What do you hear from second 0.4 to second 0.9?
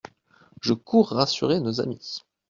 Je